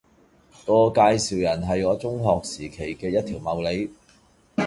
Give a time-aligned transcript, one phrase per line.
[0.65, 3.87] 個介紹人係我中學時期嘅一條茂利